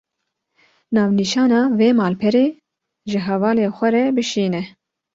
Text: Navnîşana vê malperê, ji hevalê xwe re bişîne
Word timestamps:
Navnîşana 0.93 1.61
vê 1.79 1.89
malperê, 1.99 2.45
ji 3.09 3.19
hevalê 3.27 3.67
xwe 3.75 3.87
re 3.93 4.03
bişîne 4.15 4.61